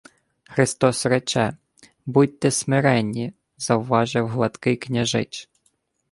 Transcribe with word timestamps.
—Христос 0.53 1.05
рече: 1.05 1.57
будьте 2.07 2.51
смиренні,— 2.51 3.33
завважив 3.57 4.27
гладкий 4.27 4.77
княжич. 4.77 5.49